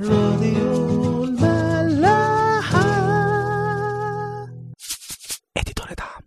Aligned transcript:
راديو 0.00 1.24
الملاحة. 1.24 2.80
اديتور 5.56 5.86
دعم. 5.98 6.22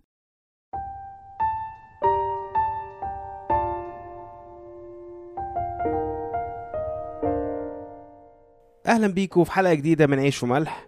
أهلا 8.86 9.06
بيكم 9.06 9.44
في 9.44 9.52
حلقة 9.52 9.74
جديدة 9.74 10.06
من 10.06 10.18
عيش 10.18 10.42
وملح. 10.42 10.86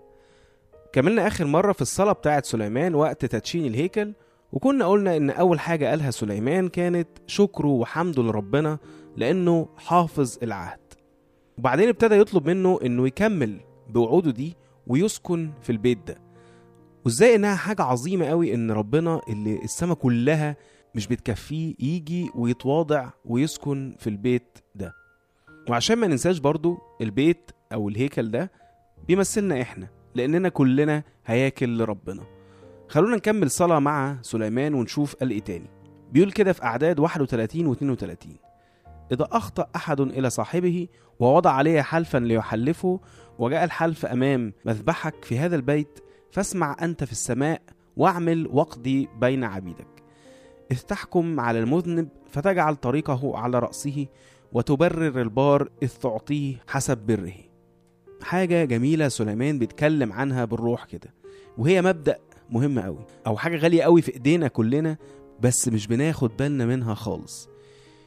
كملنا 0.92 1.26
آخر 1.26 1.44
مرة 1.46 1.72
في 1.72 1.82
الصلاة 1.82 2.12
بتاعه 2.12 2.42
سليمان 2.42 2.94
وقت 2.94 3.24
تدشين 3.24 3.66
الهيكل 3.66 4.12
وكنا 4.52 4.86
قلنا 4.86 5.16
إن 5.16 5.30
أول 5.30 5.60
حاجة 5.60 5.86
قالها 5.90 6.10
سليمان 6.10 6.68
كانت 6.68 7.08
شكره 7.26 7.68
وحمده 7.68 8.22
لربنا 8.22 8.78
لأنه 9.16 9.68
حافظ 9.76 10.38
العهد. 10.42 10.87
وبعدين 11.58 11.88
ابتدى 11.88 12.14
يطلب 12.14 12.48
منه 12.48 12.78
إنه 12.84 13.06
يكمل 13.06 13.60
بوعوده 13.88 14.30
دي 14.30 14.56
ويسكن 14.86 15.50
في 15.62 15.70
البيت 15.72 15.98
ده. 16.06 16.18
وإزاي 17.04 17.34
إنها 17.34 17.54
حاجة 17.54 17.82
عظيمة 17.82 18.26
قوي 18.26 18.54
إن 18.54 18.70
ربنا 18.70 19.20
اللي 19.28 19.64
السما 19.64 19.94
كلها 19.94 20.56
مش 20.94 21.06
بتكفيه 21.06 21.74
يجي 21.78 22.30
ويتواضع 22.34 23.10
ويسكن 23.24 23.96
في 23.98 24.10
البيت 24.10 24.58
ده. 24.74 24.92
وعشان 25.70 25.98
ما 25.98 26.06
ننساش 26.06 26.38
برضو 26.38 26.78
البيت 27.00 27.50
أو 27.72 27.88
الهيكل 27.88 28.30
ده 28.30 28.50
بيمثلنا 29.08 29.62
إحنا 29.62 29.88
لأننا 30.14 30.48
كلنا 30.48 31.02
هياكل 31.26 31.78
لربنا. 31.78 32.22
خلونا 32.88 33.16
نكمل 33.16 33.50
صلاة 33.50 33.78
مع 33.78 34.18
سليمان 34.22 34.74
ونشوف 34.74 35.14
قال 35.14 35.30
إيه 35.30 35.40
تاني. 35.40 35.70
بيقول 36.12 36.32
كده 36.32 36.52
في 36.52 36.62
أعداد 36.64 36.98
31 36.98 37.66
و 37.66 37.72
32 37.72 38.36
إذا 39.12 39.28
أخطأ 39.32 39.66
أحد 39.76 40.00
إلى 40.00 40.30
صاحبه 40.30 40.88
ووضع 41.20 41.50
عليه 41.50 41.82
حلفا 41.82 42.18
ليحلفه 42.18 43.00
وجاء 43.38 43.64
الحلف 43.64 44.06
أمام 44.06 44.52
مذبحك 44.64 45.24
في 45.24 45.38
هذا 45.38 45.56
البيت 45.56 45.98
فاسمع 46.30 46.76
أنت 46.82 47.04
في 47.04 47.12
السماء 47.12 47.62
واعمل 47.96 48.46
واقضي 48.46 49.08
بين 49.20 49.44
عبيدك. 49.44 49.86
إذ 50.72 50.78
تحكم 50.78 51.40
على 51.40 51.58
المذنب 51.58 52.08
فتجعل 52.30 52.76
طريقه 52.76 53.38
على 53.38 53.58
رأسه 53.58 54.06
وتبرر 54.52 55.20
البار 55.20 55.68
إذ 55.82 55.88
تعطيه 55.88 56.56
حسب 56.68 56.98
بره. 56.98 57.32
حاجة 58.22 58.64
جميلة 58.64 59.08
سليمان 59.08 59.58
بيتكلم 59.58 60.12
عنها 60.12 60.44
بالروح 60.44 60.84
كده 60.84 61.14
وهي 61.58 61.82
مبدأ 61.82 62.18
مهم 62.50 62.78
قوي 62.78 63.06
أو 63.26 63.36
حاجة 63.36 63.56
غالية 63.56 63.82
قوي 63.82 64.02
في 64.02 64.14
إيدينا 64.14 64.48
كلنا 64.48 64.96
بس 65.40 65.68
مش 65.68 65.86
بناخد 65.86 66.36
بالنا 66.36 66.66
منها 66.66 66.94
خالص. 66.94 67.48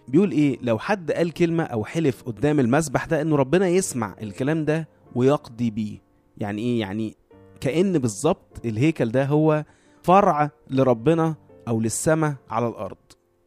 بيقول 0.08 0.32
إيه؟ 0.32 0.58
لو 0.62 0.80
حد 0.80 1.12
قال 1.12 1.32
كلمة 1.34 1.64
أو 1.64 1.86
حلف 1.86 2.24
قدام 2.24 2.60
المسبح 2.60 3.06
ده 3.06 3.22
إنه 3.22 3.36
ربنا 3.36 3.68
يسمع 3.68 4.16
الكلام 4.22 4.66
ده 4.66 4.88
ويقضي 5.16 5.70
بيه. 5.70 5.98
يعني 6.38 6.62
إيه؟ 6.62 6.80
يعني 6.80 7.16
كأن 7.60 8.00
بالظبط 8.00 8.66
الهيكل 8.66 9.10
ده 9.12 9.26
هو 9.26 9.66
فرع 10.04 10.52
لربنا 10.70 11.36
أو 11.68 11.80
للسماء 11.80 12.36
على 12.50 12.68
الأرض. 12.68 12.98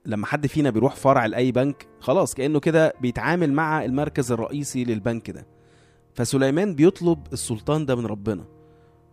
لما 0.06 0.26
حد 0.26 0.46
فينا 0.46 0.70
بيروح 0.70 0.96
فرع 0.96 1.26
لأي 1.26 1.52
بنك 1.52 1.86
خلاص 2.00 2.34
كأنه 2.34 2.60
كده 2.60 2.94
بيتعامل 3.00 3.52
مع 3.52 3.84
المركز 3.84 4.32
الرئيسي 4.32 4.84
للبنك 4.84 5.30
ده. 5.30 5.46
فسليمان 6.14 6.74
بيطلب 6.74 7.18
السلطان 7.32 7.86
ده 7.86 7.94
من 7.96 8.06
ربنا. 8.06 8.44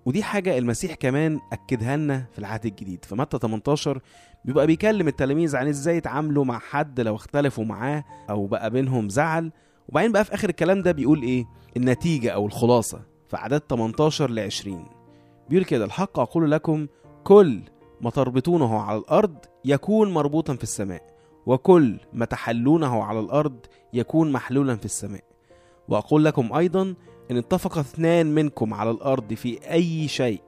ودي 0.06 0.24
حاجة 0.24 0.58
المسيح 0.58 0.96
كمان 0.96 1.40
أكدها 1.54 1.98
لنا 1.98 2.26
في 2.32 2.40
العهد 2.40 2.66
الجديد. 2.66 3.06
في 3.06 3.16
متى 3.16 3.38
18 3.38 4.02
بيبقى 4.46 4.68
بيكلم 4.68 5.08
التلاميذ 5.08 5.56
عن 5.56 5.68
إزاي 5.68 5.98
يتعاملوا 5.98 6.46
مع 6.46 6.60
حد 6.60 7.00
لو 7.00 7.16
اختلفوا 7.16 7.66
معاه 7.66 8.04
أو 8.30 8.48
بقى 8.48 8.70
بينهم 8.70 9.10
زعل. 9.10 9.52
وبعدين 9.90 10.12
بقى 10.12 10.26
في 10.26 10.34
آخر 10.34 10.50
الكلام 10.50 10.82
ده 10.82 10.92
بيقول 10.92 11.22
إيه؟ 11.22 11.46
النتيجة 11.78 12.30
أو 12.30 12.46
الخلاصة 12.46 13.02
في 13.30 13.38
عدد 13.38 13.62
18 13.70 14.30
ل 14.32 14.40
20 14.40 14.86
بيقول 15.50 15.66
كده 15.66 15.86
الحق 15.86 16.20
أقول 16.20 16.52
لكم 16.52 16.88
كل 17.24 17.62
ما 18.02 18.10
تربطونه 18.10 18.80
على 18.82 18.98
الأرض 18.98 19.36
يكون 19.66 20.14
مربوطا 20.14 20.56
في 20.56 20.64
السماء 20.64 21.02
وكل 21.46 21.98
ما 22.14 22.26
تحلونه 22.26 23.04
على 23.04 23.20
الأرض 23.20 23.56
يكون 23.94 24.32
محلولا 24.32 24.76
في 24.76 24.86
السماء. 24.86 25.24
وأقول 25.88 26.26
لكم 26.26 26.54
أيضا 26.54 26.96
إن 27.32 27.38
اتفق 27.38 27.78
اثنان 27.78 28.36
منكم 28.36 28.74
على 28.74 28.92
الأرض 28.92 29.34
في 29.34 29.72
أي 29.72 30.08
شيء 30.08 30.42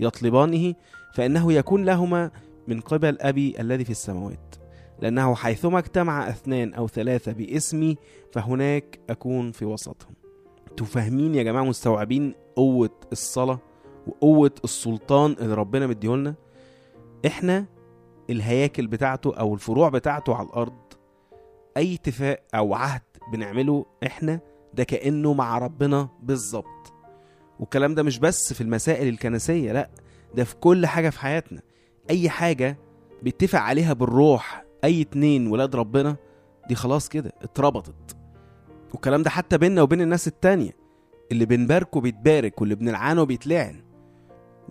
يطلبانه 0.00 0.74
فإنه 1.14 1.52
يكون 1.52 1.84
لهما 1.84 2.30
من 2.68 2.80
قبل 2.80 3.18
أبي 3.20 3.60
الذي 3.60 3.84
في 3.84 3.90
السماوات 3.90 4.54
لأنه 5.00 5.34
حيثما 5.34 5.78
اجتمع 5.78 6.28
اثنان 6.28 6.74
أو 6.74 6.88
ثلاثة 6.88 7.32
باسمي 7.32 7.96
فهناك 8.32 9.00
أكون 9.10 9.52
في 9.52 9.64
وسطهم. 9.64 10.14
أنتوا 10.70 10.86
فاهمين 10.86 11.34
يا 11.34 11.42
جماعة 11.42 11.62
مستوعبين 11.64 12.34
قوة 12.56 12.90
الصلاة 13.12 13.58
وقوة 14.06 14.50
السلطان 14.64 15.36
اللي 15.40 15.54
ربنا 15.54 15.86
مديهولنا؟ 15.86 16.34
إحنا 17.26 17.66
الهياكل 18.30 18.86
بتاعته 18.86 19.34
أو 19.36 19.54
الفروع 19.54 19.88
بتاعته 19.88 20.34
على 20.34 20.46
الأرض 20.48 20.78
أي 21.76 21.94
اتفاق 21.94 22.42
أو 22.54 22.74
عهد 22.74 23.02
بنعمله 23.32 23.86
إحنا 24.06 24.40
ده 24.74 24.84
كأنه 24.84 25.34
مع 25.34 25.58
ربنا 25.58 26.08
بالظبط. 26.22 26.92
والكلام 27.60 27.94
ده 27.94 28.02
مش 28.02 28.18
بس 28.18 28.52
في 28.52 28.60
المسائل 28.60 29.08
الكنسية 29.08 29.72
لأ 29.72 29.90
ده 30.34 30.44
في 30.44 30.56
كل 30.56 30.86
حاجة 30.86 31.10
في 31.10 31.20
حياتنا. 31.20 31.60
أي 32.10 32.28
حاجة 32.30 32.78
بيتفق 33.22 33.58
عليها 33.58 33.92
بالروح 33.92 34.64
أي 34.84 35.00
اتنين 35.02 35.46
ولاد 35.46 35.76
ربنا 35.76 36.16
دي 36.68 36.74
خلاص 36.74 37.08
كده 37.08 37.32
اتربطت. 37.42 38.16
والكلام 38.92 39.22
ده 39.22 39.30
حتى 39.30 39.58
بيننا 39.58 39.82
وبين 39.82 40.00
الناس 40.00 40.28
التانية 40.28 40.76
اللي 41.32 41.44
بنباركه 41.46 42.00
بيتبارك 42.00 42.60
واللي 42.60 42.74
بنلعنه 42.74 43.22
بيتلعن. 43.24 43.82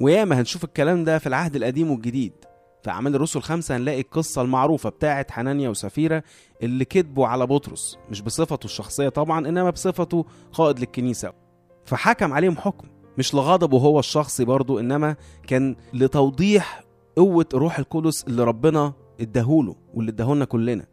وياما 0.01 0.39
هنشوف 0.39 0.63
الكلام 0.63 1.03
ده 1.03 1.19
في 1.19 1.27
العهد 1.27 1.55
القديم 1.55 1.91
والجديد 1.91 2.33
في 2.83 2.89
أعمال 2.91 3.15
الرسل 3.15 3.41
خمسة 3.41 3.75
هنلاقي 3.75 4.01
القصة 4.01 4.41
المعروفة 4.41 4.89
بتاعت 4.89 5.31
حنانيا 5.31 5.69
وسفيرة 5.69 6.23
اللي 6.63 6.85
كذبوا 6.85 7.27
على 7.27 7.47
بطرس 7.47 7.97
مش 8.09 8.21
بصفته 8.21 8.65
الشخصية 8.65 9.09
طبعا 9.09 9.47
إنما 9.47 9.69
بصفته 9.69 10.25
قائد 10.53 10.79
للكنيسة. 10.79 11.33
فحكم 11.85 12.33
عليهم 12.33 12.57
حكم 12.57 12.87
مش 13.17 13.33
لغضبه 13.35 13.77
هو 13.77 13.99
الشخصي 13.99 14.45
برضه 14.45 14.79
إنما 14.79 15.15
كان 15.47 15.75
لتوضيح 15.93 16.83
قوة 17.15 17.45
الروح 17.53 17.79
القدس 17.79 18.23
اللي 18.27 18.43
ربنا 18.43 18.93
اداهوله 19.21 19.75
واللي 19.93 20.11
اداهولنا 20.11 20.45
كلنا 20.45 20.85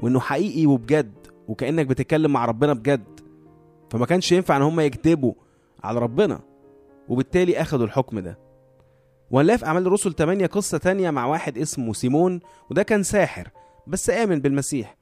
وإنه 0.00 0.20
حقيقي 0.20 0.66
وبجد 0.66 1.12
وكأنك 1.48 1.86
بتتكلم 1.86 2.32
مع 2.32 2.44
ربنا 2.44 2.72
بجد. 2.72 3.20
فما 3.90 4.06
كانش 4.06 4.32
ينفع 4.32 4.56
إن 4.56 4.62
هم 4.62 4.80
يكذبوا 4.80 5.32
على 5.84 5.98
ربنا 5.98 6.40
وبالتالي 7.08 7.60
اخدوا 7.60 7.86
الحكم 7.86 8.18
ده. 8.18 8.38
وهنلاقي 9.30 9.58
في 9.58 9.66
أعمال 9.66 9.86
الرسل 9.86 10.12
8 10.14 10.46
قصة 10.46 10.78
تانية 10.78 11.10
مع 11.10 11.26
واحد 11.26 11.58
اسمه 11.58 11.92
سيمون 11.92 12.40
وده 12.70 12.82
كان 12.82 13.02
ساحر 13.02 13.48
بس 13.86 14.10
آمن 14.10 14.40
بالمسيح. 14.40 14.96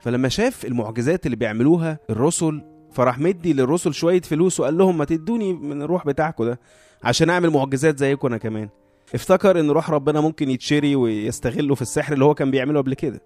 فلما 0.00 0.28
شاف 0.28 0.64
المعجزات 0.66 1.26
اللي 1.26 1.36
بيعملوها 1.36 1.98
الرسل 2.10 2.62
فراح 2.92 3.18
مدي 3.18 3.52
للرسل 3.52 3.94
شوية 3.94 4.20
فلوس 4.20 4.60
وقال 4.60 4.78
لهم 4.78 4.98
ما 4.98 5.04
تدوني 5.04 5.52
من 5.52 5.82
الروح 5.82 6.06
بتاعكم 6.06 6.44
ده 6.44 6.60
عشان 7.04 7.30
أعمل 7.30 7.50
معجزات 7.50 7.98
زيكم 7.98 8.26
أنا 8.28 8.38
كمان. 8.38 8.68
افتكر 9.14 9.60
إن 9.60 9.70
روح 9.70 9.90
ربنا 9.90 10.20
ممكن 10.20 10.50
يتشري 10.50 10.96
ويستغله 10.96 11.74
في 11.74 11.82
السحر 11.82 12.12
اللي 12.12 12.24
هو 12.24 12.34
كان 12.34 12.50
بيعمله 12.50 12.80
قبل 12.80 12.94
كده. 12.94 13.20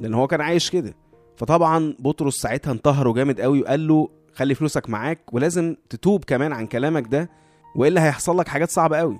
لأن 0.00 0.14
هو 0.14 0.26
كان 0.26 0.40
عايش 0.40 0.70
كده. 0.70 0.94
فطبعا 1.36 1.94
بطرس 1.98 2.36
ساعتها 2.36 2.72
انتهره 2.72 3.12
جامد 3.12 3.40
قوي 3.40 3.60
وقال 3.60 3.88
له 3.88 4.08
خلي 4.34 4.54
فلوسك 4.54 4.90
معاك 4.90 5.34
ولازم 5.34 5.76
تتوب 5.90 6.24
كمان 6.24 6.52
عن 6.52 6.66
كلامك 6.66 7.06
ده 7.08 7.30
وإلا 7.76 8.04
هيحصل 8.04 8.38
لك 8.38 8.48
حاجات 8.48 8.70
صعبة 8.70 8.96
قوي. 8.98 9.18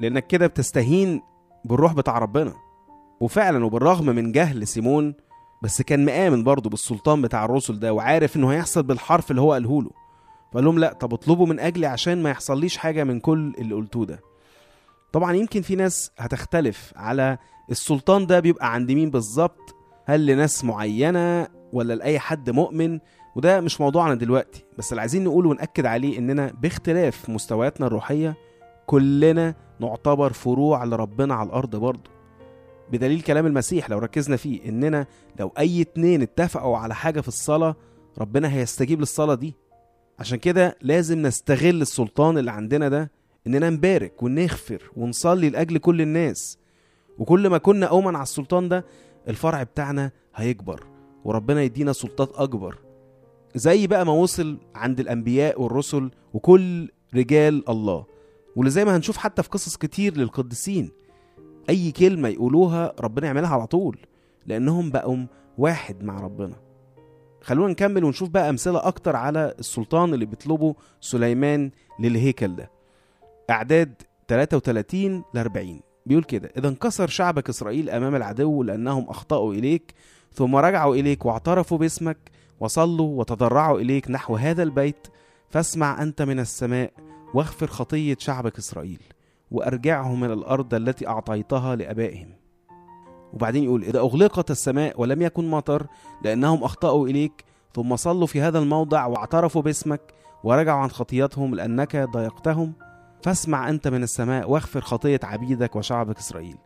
لأنك 0.00 0.26
كده 0.26 0.46
بتستهين 0.46 1.22
بالروح 1.64 1.92
بتاع 1.92 2.18
ربنا. 2.18 2.52
وفعلا 3.20 3.64
وبالرغم 3.64 4.06
من 4.06 4.32
جهل 4.32 4.66
سيمون 4.66 5.14
بس 5.62 5.82
كان 5.82 6.04
مآمن 6.04 6.44
برضه 6.44 6.70
بالسلطان 6.70 7.22
بتاع 7.22 7.44
الرسل 7.44 7.78
ده 7.80 7.92
وعارف 7.92 8.36
إنه 8.36 8.52
هيحصل 8.52 8.82
بالحرف 8.82 9.30
اللي 9.30 9.40
هو 9.40 9.52
قاله 9.52 9.82
له. 9.82 9.90
فقال 10.52 10.64
لهم 10.64 10.78
لأ 10.78 10.92
طب 10.92 11.14
اطلبوا 11.14 11.46
من 11.46 11.60
أجلي 11.60 11.86
عشان 11.86 12.22
ما 12.22 12.30
يحصليش 12.30 12.76
حاجة 12.76 13.04
من 13.04 13.20
كل 13.20 13.54
اللي 13.58 13.74
قلتوه 13.74 14.06
ده. 14.06 14.20
طبعا 15.14 15.32
يمكن 15.32 15.62
في 15.62 15.76
ناس 15.76 16.10
هتختلف 16.18 16.92
على 16.96 17.38
السلطان 17.70 18.26
ده 18.26 18.40
بيبقى 18.40 18.74
عند 18.74 18.92
مين 18.92 19.10
بالظبط 19.10 19.74
هل 20.04 20.26
لناس 20.26 20.64
معينة 20.64 21.48
ولا 21.72 21.94
لأي 21.94 22.18
حد 22.18 22.50
مؤمن؟ 22.50 22.98
وده 23.36 23.60
مش 23.60 23.80
موضوعنا 23.80 24.14
دلوقتي 24.14 24.64
بس 24.78 24.92
اللي 24.92 25.00
عايزين 25.00 25.24
نقول 25.24 25.46
ونأكد 25.46 25.86
عليه 25.86 26.18
إننا 26.18 26.52
باختلاف 26.62 27.30
مستوياتنا 27.30 27.86
الروحية 27.86 28.36
كلنا 28.86 29.54
نعتبر 29.80 30.32
فروع 30.32 30.84
لربنا 30.84 31.34
على 31.34 31.46
الأرض 31.46 31.76
برضه. 31.76 32.10
بدليل 32.92 33.20
كلام 33.20 33.46
المسيح 33.46 33.90
لو 33.90 33.98
ركزنا 33.98 34.36
فيه 34.36 34.68
إننا 34.68 35.06
لو 35.40 35.52
أي 35.58 35.80
اتنين 35.80 36.22
اتفقوا 36.22 36.76
على 36.76 36.94
حاجة 36.94 37.20
في 37.20 37.28
الصلاة 37.28 37.76
ربنا 38.18 38.52
هيستجيب 38.52 39.00
للصلاة 39.00 39.34
دي. 39.34 39.54
عشان 40.18 40.38
كده 40.38 40.76
لازم 40.82 41.22
نستغل 41.22 41.82
السلطان 41.82 42.38
اللي 42.38 42.50
عندنا 42.50 42.88
ده 42.88 43.10
إننا 43.46 43.70
نبارك 43.70 44.22
ونغفر 44.22 44.82
ونصلي 44.96 45.50
لأجل 45.50 45.78
كل 45.78 46.00
الناس. 46.00 46.58
وكل 47.18 47.48
ما 47.48 47.58
كنا 47.58 47.86
أومن 47.86 48.14
على 48.14 48.22
السلطان 48.22 48.68
ده 48.68 48.84
الفرع 49.28 49.62
بتاعنا 49.62 50.10
هيكبر 50.34 50.86
وربنا 51.24 51.62
يدينا 51.62 51.92
سلطات 51.92 52.32
أكبر. 52.34 52.78
زي 53.54 53.86
بقى 53.86 54.06
ما 54.06 54.12
وصل 54.12 54.58
عند 54.74 55.00
الأنبياء 55.00 55.62
والرسل 55.62 56.10
وكل 56.34 56.88
رجال 57.14 57.68
الله. 57.68 58.06
واللي 58.56 58.70
زي 58.70 58.84
ما 58.84 58.96
هنشوف 58.96 59.16
حتى 59.16 59.42
في 59.42 59.48
قصص 59.48 59.76
كتير 59.76 60.16
للقديسين. 60.16 60.90
أي 61.70 61.92
كلمة 61.92 62.28
يقولوها 62.28 62.92
ربنا 63.00 63.26
يعملها 63.26 63.50
على 63.50 63.66
طول 63.66 63.98
لأنهم 64.46 64.90
بقوا 64.90 65.26
واحد 65.58 66.02
مع 66.04 66.20
ربنا. 66.20 66.56
خلونا 67.40 67.72
نكمل 67.72 68.04
ونشوف 68.04 68.28
بقى 68.28 68.50
أمثلة 68.50 68.86
أكتر 68.86 69.16
على 69.16 69.54
السلطان 69.58 70.14
اللي 70.14 70.26
بيطلبه 70.26 70.74
سليمان 71.00 71.70
للهيكل 72.00 72.56
ده. 72.56 72.73
أعداد 73.50 74.02
33 74.28 75.24
ل 75.34 75.38
40 75.38 75.80
بيقول 76.06 76.24
كده 76.24 76.50
إذا 76.56 76.68
انكسر 76.68 77.06
شعبك 77.06 77.48
إسرائيل 77.48 77.90
أمام 77.90 78.14
العدو 78.14 78.62
لأنهم 78.62 79.10
أخطأوا 79.10 79.54
إليك 79.54 79.94
ثم 80.32 80.56
رجعوا 80.56 80.94
إليك 80.94 81.24
واعترفوا 81.24 81.78
باسمك 81.78 82.18
وصلوا 82.60 83.18
وتضرعوا 83.18 83.80
إليك 83.80 84.10
نحو 84.10 84.36
هذا 84.36 84.62
البيت 84.62 85.06
فاسمع 85.50 86.02
أنت 86.02 86.22
من 86.22 86.40
السماء 86.40 86.92
واغفر 87.34 87.66
خطية 87.66 88.16
شعبك 88.18 88.58
إسرائيل 88.58 89.02
وأرجعهم 89.50 90.20
من 90.20 90.30
الأرض 90.30 90.74
التي 90.74 91.08
أعطيتها 91.08 91.76
لآبائهم. 91.76 92.28
وبعدين 93.32 93.64
يقول 93.64 93.84
إذا 93.84 93.98
أغلقت 93.98 94.50
السماء 94.50 95.00
ولم 95.00 95.22
يكن 95.22 95.50
مطر 95.50 95.86
لأنهم 96.22 96.64
أخطأوا 96.64 97.08
إليك 97.08 97.44
ثم 97.74 97.96
صلوا 97.96 98.26
في 98.26 98.40
هذا 98.40 98.58
الموضع 98.58 99.06
واعترفوا 99.06 99.62
باسمك 99.62 100.00
ورجعوا 100.44 100.80
عن 100.80 100.90
خطيتهم 100.90 101.54
لأنك 101.54 101.96
ضايقتهم 101.96 102.72
فاسمع 103.24 103.68
أنت 103.68 103.88
من 103.88 104.02
السماء 104.02 104.50
واغفر 104.50 104.80
خطية 104.80 105.20
عبيدك 105.22 105.76
وشعبك 105.76 106.18
إسرائيل 106.18 106.56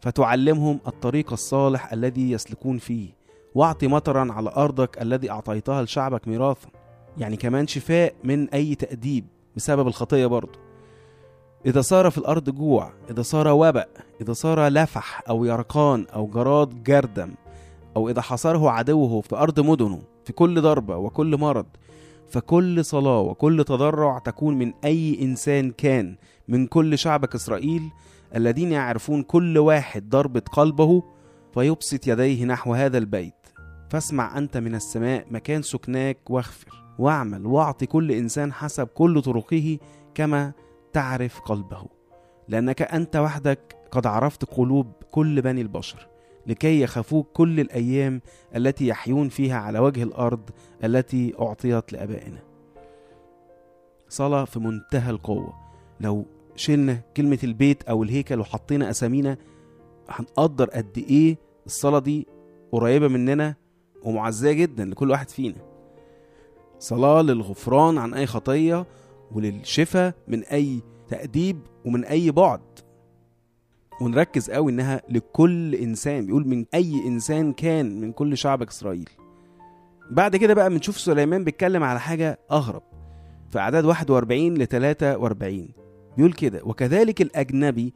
فتعلمهم 0.00 0.80
الطريق 0.86 1.32
الصالح 1.32 1.92
الذي 1.92 2.30
يسلكون 2.30 2.78
فيه 2.78 3.08
واعط 3.54 3.84
مطرا 3.84 4.32
على 4.32 4.50
أرضك 4.56 5.02
الذي 5.02 5.30
أعطيتها 5.30 5.82
لشعبك 5.82 6.28
ميراثا. 6.28 6.68
يعني 7.18 7.36
كمان 7.36 7.66
شفاء 7.66 8.14
من 8.24 8.50
أي 8.50 8.74
تأديب 8.74 9.26
بسبب 9.56 9.86
الخطية 9.86 10.26
برضه. 10.26 10.58
إذا 11.66 11.80
صار 11.80 12.10
في 12.10 12.18
الأرض 12.18 12.50
جوع 12.50 12.92
إذا 13.10 13.22
صار 13.22 13.48
وبأ 13.48 13.86
إذا 14.20 14.32
صار 14.32 14.68
لفح 14.68 15.22
أو 15.28 15.44
يرقان 15.44 16.06
أو 16.14 16.26
جراد 16.26 16.82
جردم 16.82 17.34
أو 17.96 18.08
إذا 18.08 18.20
حصره 18.20 18.70
عدوه 18.70 19.20
في 19.20 19.36
أرض 19.36 19.60
مدنه 19.60 20.02
في 20.24 20.32
كل 20.32 20.60
ضربة 20.60 20.96
وكل 20.96 21.36
مرض 21.36 21.66
فكل 22.28 22.84
صلاة 22.84 23.20
وكل 23.20 23.64
تضرع 23.64 24.18
تكون 24.18 24.58
من 24.58 24.72
أي 24.84 25.22
إنسان 25.22 25.70
كان 25.70 26.16
من 26.48 26.66
كل 26.66 26.98
شعبك 26.98 27.34
إسرائيل 27.34 27.90
الذين 28.36 28.72
يعرفون 28.72 29.22
كل 29.22 29.58
واحد 29.58 30.08
ضربة 30.08 30.42
قلبه 30.52 31.02
فيبسط 31.54 32.06
يديه 32.06 32.44
نحو 32.44 32.74
هذا 32.74 32.98
البيت. 32.98 33.34
فاسمع 33.90 34.38
أنت 34.38 34.56
من 34.56 34.74
السماء 34.74 35.26
مكان 35.30 35.62
سكناك 35.62 36.30
واغفر 36.30 36.84
واعمل 36.98 37.46
واعط 37.46 37.84
كل 37.84 38.12
إنسان 38.12 38.52
حسب 38.52 38.86
كل 38.86 39.22
طرقه 39.22 39.78
كما 40.14 40.52
تعرف 40.92 41.40
قلبه 41.40 41.86
لأنك 42.48 42.82
أنت 42.82 43.16
وحدك 43.16 43.76
قد 43.90 44.06
عرفت 44.06 44.44
قلوب 44.44 44.92
كل 45.10 45.42
بني 45.42 45.60
البشر. 45.60 46.13
لكي 46.46 46.80
يخافوك 46.80 47.26
كل 47.32 47.60
الأيام 47.60 48.20
التي 48.56 48.86
يحيون 48.86 49.28
فيها 49.28 49.56
على 49.56 49.78
وجه 49.78 50.02
الأرض 50.02 50.50
التي 50.84 51.34
أعطيت 51.40 51.92
لآبائنا. 51.92 52.38
صلاة 54.08 54.44
في 54.44 54.58
منتهى 54.58 55.10
القوة. 55.10 55.54
لو 56.00 56.26
شلنا 56.56 57.00
كلمة 57.16 57.38
البيت 57.44 57.82
أو 57.82 58.02
الهيكل 58.02 58.40
وحطينا 58.40 58.90
أسامينا 58.90 59.36
هنقدر 60.08 60.70
قد 60.70 60.98
إيه 61.10 61.38
الصلاة 61.66 61.98
دي 61.98 62.26
قريبة 62.72 63.08
مننا 63.08 63.54
ومعزية 64.02 64.52
جدا 64.52 64.84
لكل 64.84 65.10
واحد 65.10 65.30
فينا. 65.30 65.56
صلاة 66.78 67.22
للغفران 67.22 67.98
عن 67.98 68.14
أي 68.14 68.26
خطية 68.26 68.86
وللشفاء 69.32 70.14
من 70.28 70.44
أي 70.44 70.80
تأديب 71.08 71.58
ومن 71.84 72.04
أي 72.04 72.30
بعد. 72.30 72.60
ونركز 74.00 74.50
قوي 74.50 74.72
إنها 74.72 75.02
لكل 75.08 75.74
إنسان. 75.74 76.26
بيقول 76.26 76.48
من 76.48 76.64
أي 76.74 76.94
إنسان 77.06 77.52
كان 77.52 78.00
من 78.00 78.12
كل 78.12 78.36
شعبك 78.38 78.68
إسرائيل. 78.68 79.08
بعد 80.10 80.36
كده 80.36 80.54
بقى 80.54 80.70
بنشوف 80.70 80.98
سليمان 81.00 81.44
بيتكلم 81.44 81.82
على 81.82 82.00
حاجة 82.00 82.38
أغرب. 82.52 82.82
في 83.50 83.58
أعداد 83.58 83.84
41 83.84 84.54
ل 84.54 84.66
43 84.66 85.68
بيقول 86.16 86.32
كده 86.32 86.60
وكذلك 86.64 87.22
الأجنبي 87.22 87.94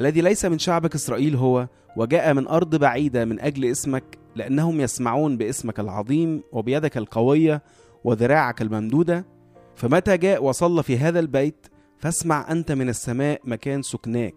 الذي 0.00 0.20
ليس 0.20 0.44
من 0.44 0.58
شعبك 0.58 0.94
إسرائيل 0.94 1.36
هو 1.36 1.68
وجاء 1.96 2.34
من 2.34 2.48
أرض 2.48 2.76
بعيدة 2.76 3.24
من 3.24 3.40
أجل 3.40 3.64
اسمك 3.64 4.18
لأنهم 4.36 4.80
يسمعون 4.80 5.36
باسمك 5.36 5.80
العظيم 5.80 6.42
وبيدك 6.52 6.96
القوية 6.96 7.62
وذراعك 8.04 8.62
الممدودة. 8.62 9.26
فمتى 9.76 10.16
جاء 10.16 10.44
وصلى 10.44 10.82
في 10.82 10.98
هذا 10.98 11.20
البيت؟ 11.20 11.66
فاسمع 11.98 12.52
أنت 12.52 12.72
من 12.72 12.88
السماء 12.88 13.40
مكان 13.44 13.82
سكناك. 13.82 14.34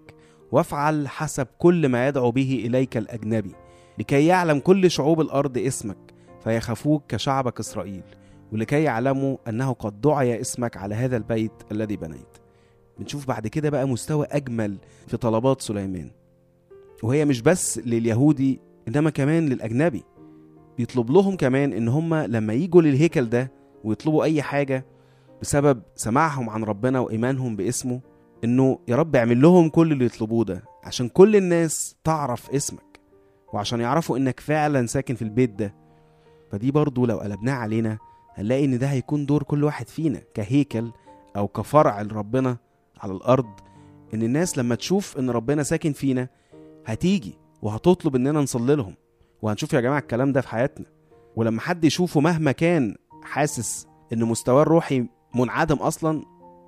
وافعل 0.51 1.07
حسب 1.07 1.48
كل 1.57 1.89
ما 1.89 2.07
يدعو 2.07 2.31
به 2.31 2.63
إليك 2.65 2.98
الأجنبي 2.98 3.56
لكي 4.00 4.25
يعلم 4.25 4.59
كل 4.59 4.92
شعوب 4.92 5.21
الأرض 5.21 5.57
اسمك 5.57 5.98
فيخافوك 6.44 7.03
كشعبك 7.07 7.59
إسرائيل 7.59 8.03
ولكي 8.51 8.83
يعلموا 8.83 9.38
أنه 9.48 9.74
قد 9.74 10.01
دعي 10.01 10.42
اسمك 10.42 10.77
على 10.77 10.95
هذا 10.95 11.18
البيت 11.18 11.51
الذي 11.71 11.98
بنيت. 11.98 12.38
بنشوف 13.00 13.27
بعد 13.27 13.48
كده 13.48 13.69
بقى 13.69 13.88
مستوى 13.88 14.27
أجمل 14.31 14.77
في 15.07 15.18
طلبات 15.18 15.62
سليمان. 15.62 16.12
وهي 17.04 17.25
مش 17.25 17.42
بس 17.42 17.77
لليهودي 17.80 18.59
إنما 18.88 19.09
كمان 19.09 19.50
للأجنبي. 19.50 20.04
بيطلب 20.77 21.12
لهم 21.12 21.36
كمان 21.36 21.74
إن 21.74 21.88
هم 21.88 22.15
لما 22.15 22.54
يجوا 22.54 22.81
للهيكل 22.81 23.30
ده 23.30 23.51
ويطلبوا 23.83 24.24
أي 24.24 24.42
حاجة 24.42 24.86
بسبب 25.42 25.81
سماعهم 25.95 26.50
عن 26.50 26.63
ربنا 26.63 27.00
وإيمانهم 27.00 27.56
باسمه 27.56 28.01
إنه 28.43 28.79
يا 28.88 28.95
رب 28.95 29.15
اعمل 29.15 29.41
لهم 29.41 29.69
كل 29.69 29.91
اللي 29.91 30.05
يطلبوه 30.05 30.45
ده 30.45 30.63
عشان 30.83 31.09
كل 31.09 31.35
الناس 31.35 31.95
تعرف 32.03 32.49
اسمك 32.49 32.99
وعشان 33.53 33.79
يعرفوا 33.81 34.17
إنك 34.17 34.39
فعلا 34.39 34.85
ساكن 34.85 35.15
في 35.15 35.21
البيت 35.21 35.49
ده. 35.49 35.75
فدي 36.51 36.71
برضو 36.71 37.05
لو 37.05 37.17
قلبناها 37.17 37.55
علينا 37.55 37.97
هنلاقي 38.35 38.65
إن 38.65 38.77
ده 38.79 38.88
هيكون 38.88 39.25
دور 39.25 39.43
كل 39.43 39.63
واحد 39.63 39.88
فينا 39.88 40.21
كهيكل 40.33 40.91
أو 41.35 41.47
كفرع 41.47 42.01
لربنا 42.01 42.57
على 43.01 43.11
الأرض. 43.13 43.49
إن 44.13 44.23
الناس 44.23 44.57
لما 44.57 44.75
تشوف 44.75 45.17
إن 45.19 45.29
ربنا 45.29 45.63
ساكن 45.63 45.94
فينا 45.94 46.27
هتيجي 46.85 47.37
وهتطلب 47.61 48.15
إننا 48.15 48.41
نصلي 48.41 48.75
لهم. 48.75 48.95
وهنشوف 49.41 49.73
يا 49.73 49.81
جماعة 49.81 49.99
الكلام 49.99 50.31
ده 50.31 50.41
في 50.41 50.47
حياتنا. 50.47 50.85
ولما 51.35 51.61
حد 51.61 51.83
يشوفه 51.85 52.19
مهما 52.19 52.51
كان 52.51 52.95
حاسس 53.23 53.87
إن 54.13 54.23
مستواه 54.23 54.61
الروحي 54.61 55.07
منعدم 55.35 55.75
أصلا 55.75 56.23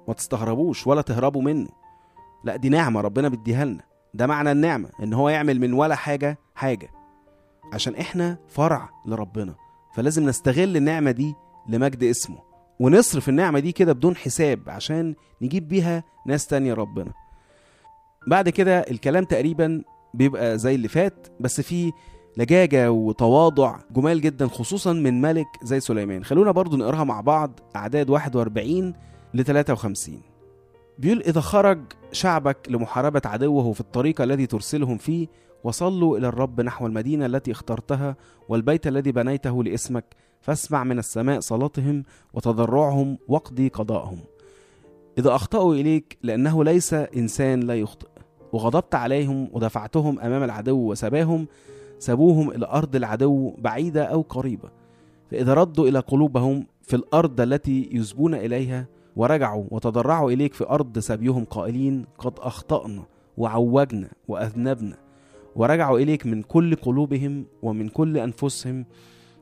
ما 0.08 0.14
تستغربوش 0.14 0.88
ولا 0.88 1.02
تهربوا 1.02 1.42
منه. 1.42 1.70
لا 2.44 2.56
دي 2.56 2.70
نعمة 2.70 3.02
ربنا 3.02 3.30
بيديها 3.30 3.66
لنا. 3.66 3.84
ده 4.14 4.28
معنى 4.28 4.52
النعمة 4.52 4.90
إن 5.04 5.14
هو 5.14 5.30
يعمل 5.30 5.60
من 5.60 5.74
ولا 5.74 5.96
حاجة 5.96 6.38
حاجة. 6.56 6.90
عشان 7.74 7.96
إحنا 7.96 8.38
فرع 8.48 8.90
لربنا 9.06 9.56
فلازم 9.96 10.30
نستغل 10.30 10.78
النعمة 10.78 11.12
دي 11.12 11.34
لمجد 11.70 12.04
اسمه. 12.04 12.38
ونصرف 12.80 13.30
النعمة 13.30 13.60
دي 13.60 13.72
كده 13.72 13.94
بدون 13.94 14.16
حساب 14.16 14.70
عشان 14.70 15.16
نجيب 15.42 15.68
بيها 15.68 16.04
ناس 16.26 16.48
تانية 16.48 16.74
ربنا. 16.74 17.12
بعد 18.28 18.50
كده 18.50 18.80
الكلام 18.80 19.24
تقريبا 19.24 19.82
بيبقى 20.14 20.58
زي 20.58 20.76
اللي 20.76 20.88
فات 20.88 21.28
بس 21.40 21.62
فيه 21.62 21.92
لجاجة 22.38 22.92
وتواضع 22.92 23.80
جمال 23.92 24.22
جدا 24.22 24.48
خصوصا 24.48 24.94
من 24.94 25.22
ملك 25.22 25.48
زي 25.64 25.80
سليمان. 25.80 26.24
خلونا 26.24 26.52
برضو 26.52 26.78
نقراها 26.78 27.04
مع 27.04 27.22
بعض 27.22 27.60
أعداد 27.76 28.10
41 28.10 28.94
ل 29.34 29.44
53 29.44 30.22
بيقول 31.00 31.22
إذا 31.22 31.42
خرج 31.42 31.80
شعبك 32.12 32.58
لمحاربة 32.70 33.22
عدوه 33.26 33.74
في 33.74 33.82
الطريق 33.82 34.22
الذي 34.22 34.46
ترسلهم 34.46 34.98
فيه 34.98 35.28
وصلوا 35.64 36.18
إلى 36.18 36.28
الرب 36.28 36.62
نحو 36.62 36.88
المدينة 36.88 37.26
التي 37.26 37.52
اخترتها 37.52 38.16
والبيت 38.50 38.88
الذي 38.88 39.12
بنيته 39.12 39.64
لاسمك 39.64 40.06
فاسمع 40.42 40.84
من 40.84 41.00
السماء 41.00 41.40
صلاتهم 41.40 42.04
وتضرعهم 42.34 43.18
واقضي 43.28 43.68
قضاءهم. 43.68 44.20
إذا 45.18 45.36
أخطأوا 45.36 45.76
إليك 45.76 46.18
لأنه 46.24 46.64
ليس 46.64 46.94
إنسان 46.94 47.60
لا 47.60 47.76
يخطئ. 47.76 48.08
وغضبت 48.54 48.96
عليهم 48.96 49.50
ودفعتهم 49.54 50.20
أمام 50.20 50.44
العدو 50.44 50.92
وسباهم 50.92 51.48
سابوهم 52.00 52.52
إلى 52.52 52.66
أرض 52.66 52.96
العدو 52.96 53.56
بعيدة 53.58 54.04
أو 54.04 54.22
قريبة. 54.22 54.70
فإذا 55.32 55.54
ردوا 55.54 55.88
إلى 55.88 56.00
قلوبهم 56.00 56.68
في 56.82 56.96
الأرض 56.96 57.42
التي 57.42 57.90
يسبون 57.92 58.36
إليها 58.36 58.88
ورجعوا 59.16 59.66
وتضرعوا 59.72 60.32
إليك 60.32 60.54
في 60.54 60.70
أرض 60.70 61.00
سبيهم 61.00 61.46
قائلين 61.46 62.06
قد 62.18 62.34
أخطأنا 62.40 63.04
وعوجنا 63.38 64.10
وأذنبنا. 64.28 64.98
ورجعوا 65.56 66.00
إليك 66.00 66.26
من 66.26 66.42
كل 66.42 66.76
قلوبهم 66.76 67.46
ومن 67.62 67.90
كل 67.90 68.18
أنفسهم 68.18 68.86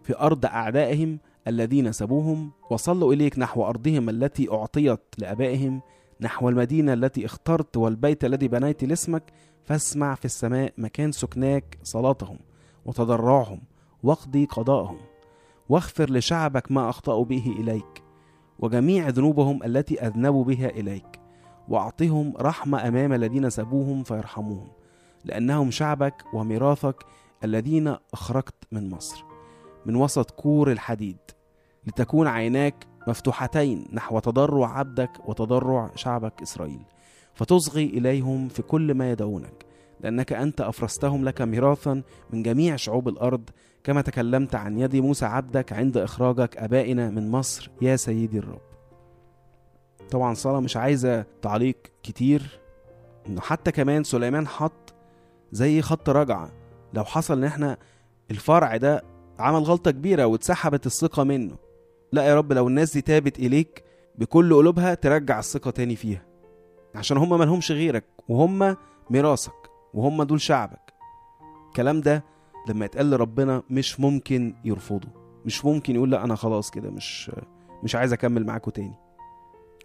في 0.04 0.20
أرض 0.20 0.46
أعدائهم 0.46 1.20
الذين 1.48 1.92
سبوهم 1.92 2.51
وصلوا 2.70 3.13
إليك 3.13 3.40
نحو 3.40 3.63
أرضهم 3.63 4.10
التي 4.10 4.51
أعطيت 4.51 5.00
لآبائهم 5.18 5.82
نحو 6.22 6.50
المدينة 6.50 6.94
التي 6.94 7.25
اخترت 7.25 7.78
والبيت 7.78 8.25
الذي 8.25 8.48
بنيت 8.48 8.84
لاسمك 8.84 9.24
فاسمع 9.63 10.16
في 10.16 10.25
السماء 10.25 10.74
مكان 10.78 11.12
سكناك 11.12 11.78
صلاتهم 11.84 12.40
وتضرعهم 12.86 13.62
واقضي 14.04 14.46
قضاءهم 14.46 14.98
واغفر 15.70 16.12
لشعبك 16.12 16.72
ما 16.72 16.90
أخطأوا 16.90 17.25
به 17.25 17.56
إليك. 17.60 18.11
وجميع 18.62 19.10
ذنوبهم 19.10 19.63
التي 19.63 20.08
أذنبوا 20.08 20.44
بها 20.44 20.70
إليك. 20.70 21.22
وأعطهم 21.68 22.34
رحمة 22.38 22.88
أمام 22.88 23.13
الذين 23.13 23.50
سبوهم 23.50 24.03
فيرحموهم 24.03 24.68
لأنهم 25.25 25.72
شعبك 25.72 26.24
وميراثك 26.34 26.96
الذين 27.44 27.96
أخرجت 28.13 28.56
من 28.72 28.89
مصر 28.89 29.24
من 29.86 29.96
وسط 29.96 30.32
كور 30.32 30.72
الحديد 30.72 31.18
لتكون 31.88 32.27
عيناك 32.27 32.88
مفتوحتين 33.08 33.88
نحو 33.94 34.20
تضرع 34.20 34.77
عبدك 34.77 35.12
وتضرع 35.25 35.91
شعبك 35.96 36.41
إسرائيل 36.41 36.86
فتصغي 37.34 37.86
إليهم 37.86 38.48
في 38.48 38.62
كل 38.62 38.94
ما 38.94 39.12
يدعونك. 39.12 39.65
لأنك 40.03 40.34
أنت 40.34 40.62
أفرستهم 40.62 41.25
لك 41.25 41.41
ميراثا 41.41 42.01
من 42.29 42.43
جميع 42.43 42.75
شعوب 42.75 43.08
الأرض 43.08 43.50
كما 43.84 44.01
تكلمت 44.01 44.55
عن 44.55 44.77
يد 44.79 44.96
موسى 44.96 45.25
عبدك 45.25 45.74
عند 45.74 45.98
إخراجك 45.98 46.58
أبائنا 46.58 47.10
من 47.10 47.31
مصر 47.31 47.72
يا 47.81 47.96
سيدي 47.96 48.38
الرب. 48.38 48.62
طبعا 50.12 50.34
صلاة 50.34 50.60
مش 50.60 50.77
عايزة 50.77 51.25
تعليق 51.41 51.77
كتير 52.03 52.60
إنه 53.27 53.41
حتى 53.41 53.72
كمان 53.72 54.03
سليمان 54.03 54.48
حط 54.48 54.93
زي 55.51 55.81
خط 55.81 56.10
رجعة. 56.10 56.51
لو 56.93 57.03
حصل 57.03 57.38
إن 57.38 57.43
إحنا 57.43 57.77
الفرع 58.31 58.77
ده 58.77 59.03
عمل 59.39 59.60
غلطة 59.60 59.91
كبيرة 59.91 60.25
واتسحبت 60.25 60.86
الثقة 60.86 61.24
منه 61.24 61.55
لا 62.12 62.24
يا 62.24 62.36
رب 62.36 62.53
لو 62.53 62.67
الناس 62.67 62.93
دي 62.93 63.01
تابت 63.01 63.39
إليك 63.39 63.84
بكل 64.15 64.53
قلوبها 64.53 64.93
ترجع 64.93 65.39
الثقة 65.39 65.72
تاني 65.72 65.96
فيها 65.96 66.25
عشان 66.96 67.17
هم 67.17 67.39
ملهمش 67.39 67.72
غيرك 67.72 68.03
وهم 68.29 68.75
ميراثك. 69.10 69.61
وهم 69.93 70.24
دول 70.24 70.41
شعبك. 70.41 70.93
الكلام 71.67 72.01
ده 72.01 72.24
لما 72.69 72.86
يتقال 72.86 73.10
لربنا 73.10 73.63
مش 73.69 74.00
ممكن 74.00 74.55
يرفضه. 74.65 75.07
مش 75.45 75.65
ممكن 75.65 75.95
يقول 75.95 76.12
لا 76.12 76.24
أنا 76.24 76.36
خلاص 76.36 76.71
كده 76.71 76.89
مش 76.91 77.31
مش 77.83 77.95
عايز 77.95 78.13
أكمل 78.13 78.45
معاكم 78.45 78.71
تاني. 78.71 78.95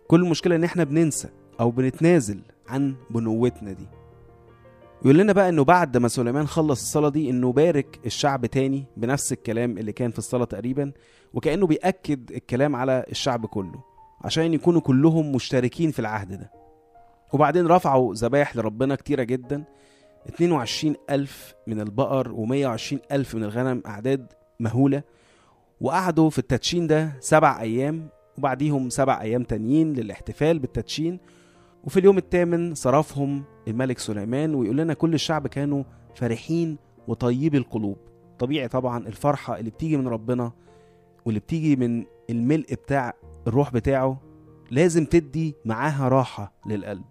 كل 0.08 0.22
المشكلة 0.22 0.56
إن 0.56 0.64
إحنا 0.64 0.84
بننسى 0.84 1.28
أو 1.60 1.70
بنتنازل 1.70 2.40
عن 2.68 2.94
بنوتنا 3.10 3.72
دي. 3.72 3.86
يقول 5.02 5.18
لنا 5.18 5.32
بقى 5.32 5.48
إنه 5.48 5.64
بعد 5.64 5.96
ما 5.96 6.08
سليمان 6.08 6.46
خلص 6.46 6.80
الصلاة 6.80 7.08
دي 7.08 7.30
إنه 7.30 7.52
بارك 7.52 8.00
الشعب 8.06 8.46
تاني 8.46 8.84
بنفس 8.96 9.32
الكلام 9.32 9.78
اللي 9.78 9.92
كان 9.92 10.10
في 10.10 10.18
الصلاة 10.18 10.44
تقريبا 10.44 10.92
وكأنه 11.34 11.66
بيأكد 11.66 12.32
الكلام 12.32 12.76
على 12.76 13.04
الشعب 13.10 13.46
كله 13.46 13.82
عشان 14.20 14.54
يكونوا 14.54 14.80
كلهم 14.80 15.32
مشتركين 15.32 15.90
في 15.90 15.98
العهد 15.98 16.32
ده. 16.32 16.50
وبعدين 17.32 17.66
رفعوا 17.66 18.14
ذبايح 18.14 18.56
لربنا 18.56 18.94
كتيرة 18.94 19.22
جدا 19.22 19.64
22 20.28 20.94
ألف 21.10 21.54
من 21.66 21.80
البقر 21.80 22.32
و120 22.34 22.96
ألف 23.12 23.34
من 23.34 23.44
الغنم 23.44 23.82
أعداد 23.86 24.32
مهولة 24.60 25.02
وقعدوا 25.80 26.30
في 26.30 26.38
التدشين 26.38 26.86
ده 26.86 27.12
سبع 27.20 27.60
أيام 27.60 28.08
وبعديهم 28.38 28.90
سبع 28.90 29.20
أيام 29.20 29.42
تانيين 29.42 29.92
للاحتفال 29.92 30.58
بالتدشين. 30.58 31.18
وفي 31.84 32.00
اليوم 32.00 32.18
الثامن 32.18 32.74
صرفهم 32.74 33.44
الملك 33.68 33.98
سليمان 33.98 34.54
ويقول 34.54 34.76
لنا 34.76 34.94
كل 34.94 35.14
الشعب 35.14 35.46
كانوا 35.46 35.84
فرحين 36.14 36.76
وطيبي 37.08 37.58
القلوب. 37.58 37.96
طبيعي 38.38 38.68
طبعا 38.68 39.06
الفرحة 39.06 39.58
اللي 39.58 39.70
بتيجي 39.70 39.96
من 39.96 40.08
ربنا 40.08 40.52
واللي 41.26 41.40
بتيجي 41.40 41.76
من 41.76 42.04
الملء 42.30 42.74
بتاع 42.74 43.12
الروح 43.46 43.72
بتاعه 43.72 44.20
لازم 44.70 45.04
تدي 45.04 45.54
معاها 45.64 46.08
راحة 46.08 46.52
للقلب. 46.66 47.04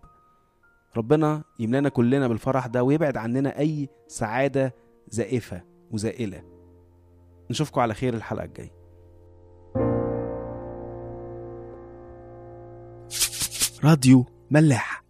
ربنا 0.97 1.43
يملانا 1.59 1.89
كلنا 1.89 2.27
بالفرح 2.27 2.67
ده 2.67 2.83
ويبعد 2.83 3.17
عننا 3.17 3.59
أي 3.59 3.89
سعادة 4.07 4.75
زائفة 5.07 5.61
وزائلة. 5.91 6.43
نشوفكم 7.49 7.81
على 7.81 7.93
خير 7.93 8.13
الحلقة 8.13 8.45
الجاية. 8.45 8.75
راديو 13.83 14.25
ملاح. 14.51 15.03